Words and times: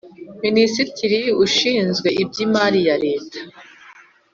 Minisitiri 0.43 1.19
ushinzwe 1.45 2.07
iby’imari 2.21 2.79
ya 2.87 2.95
leta 3.05 3.39